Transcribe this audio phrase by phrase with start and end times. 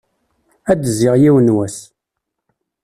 [0.71, 1.77] Ad d-zziɣ yiwen n wass.